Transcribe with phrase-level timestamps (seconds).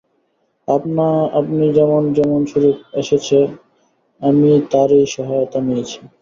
[0.67, 3.37] আপনা-আপনি যেমন যেমন সুযোগ এসেছে,
[4.21, 5.99] আমি তারই সহায়তা নিয়েছি।